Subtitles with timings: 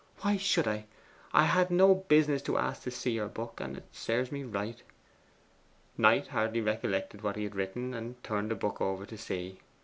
[0.21, 0.85] 'Why should I?
[1.31, 4.81] I had no business to ask to see your book, and it serves me right.'
[5.95, 9.59] Knight hardly recollected what he had written, and turned over the book to see.